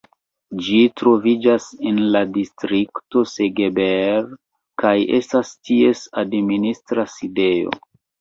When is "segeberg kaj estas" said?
3.31-5.53